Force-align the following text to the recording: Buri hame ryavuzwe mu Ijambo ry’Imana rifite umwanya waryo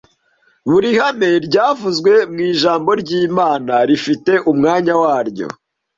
Buri 0.69 0.89
hame 0.99 1.29
ryavuzwe 1.47 2.13
mu 2.31 2.39
Ijambo 2.51 2.89
ry’Imana 3.01 3.73
rifite 3.89 4.31
umwanya 4.51 4.93
waryo 5.01 5.47